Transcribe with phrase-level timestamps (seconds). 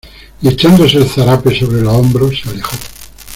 [0.41, 2.75] y echándose el zarape sobre los hombros, se alejó.